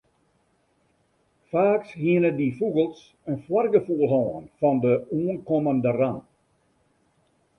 Faaks 1.49 1.89
hiene 2.03 2.29
dy 2.37 2.47
fûgels 2.57 2.99
in 3.31 3.37
foargefoel 3.45 4.03
hân 4.11 4.45
fan 4.57 4.77
de 4.83 4.93
oankommende 5.17 5.91
ramp. 5.99 6.23